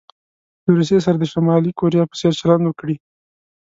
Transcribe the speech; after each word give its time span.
له 0.63 0.69
روسيې 0.77 0.99
سره 1.05 1.17
د 1.19 1.23
شمالي 1.33 1.71
کوریا 1.79 2.03
په 2.09 2.15
څیر 2.19 2.33
چلند 2.39 2.63
وکړي. 2.67 2.95